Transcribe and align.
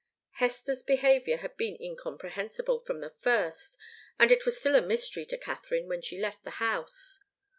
Hester's 0.39 0.81
behaviour 0.81 1.37
had 1.37 1.55
been 1.57 1.77
incomprehensible 1.79 2.79
from 2.79 3.01
the 3.01 3.11
first, 3.11 3.77
and 4.17 4.31
it 4.31 4.45
was 4.45 4.59
still 4.59 4.73
a 4.75 4.81
mystery 4.81 5.27
to 5.27 5.37
Katharine 5.37 5.87
when 5.87 6.01
she 6.01 6.17
left 6.19 6.43
the 6.43 6.49
house. 6.57 7.19